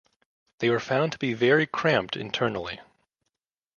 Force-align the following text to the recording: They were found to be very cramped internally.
They 0.57 0.71
were 0.71 0.79
found 0.79 1.11
to 1.11 1.19
be 1.19 1.35
very 1.35 1.67
cramped 1.67 2.15
internally. 2.17 2.81